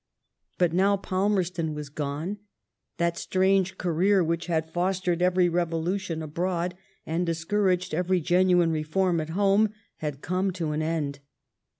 [0.57, 2.39] But now Palmerston was gone.
[2.97, 6.73] That strange career which had fostered every revolution abroad
[7.05, 11.19] and discouraged every genuine reform at home had come to an end.